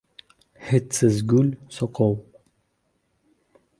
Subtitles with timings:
[0.67, 2.15] Hidsiz gul— soqov.